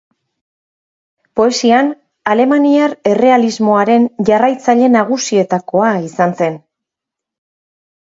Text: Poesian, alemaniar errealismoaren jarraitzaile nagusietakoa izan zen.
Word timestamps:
Poesian, 1.39 1.91
alemaniar 2.33 2.97
errealismoaren 3.13 4.09
jarraitzaile 4.33 4.91
nagusietakoa 4.99 5.95
izan 6.11 6.39
zen. 6.45 6.63